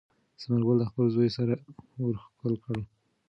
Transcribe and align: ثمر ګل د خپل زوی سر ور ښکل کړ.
ثمر 0.41 0.61
ګل 0.67 0.77
د 0.81 0.85
خپل 0.89 1.05
زوی 1.15 1.29
سر 1.35 1.47
ور 2.03 2.15
ښکل 2.23 2.53
کړ. 2.65 2.75